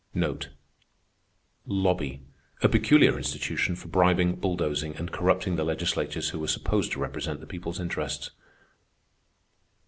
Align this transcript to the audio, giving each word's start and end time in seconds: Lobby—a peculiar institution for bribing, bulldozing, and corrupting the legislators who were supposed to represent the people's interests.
Lobby—a 1.67 2.67
peculiar 2.69 3.15
institution 3.19 3.75
for 3.75 3.87
bribing, 3.87 4.33
bulldozing, 4.35 4.95
and 4.95 5.11
corrupting 5.11 5.57
the 5.57 5.63
legislators 5.63 6.29
who 6.29 6.39
were 6.39 6.47
supposed 6.47 6.91
to 6.93 6.99
represent 6.99 7.39
the 7.39 7.45
people's 7.45 7.79
interests. 7.79 8.31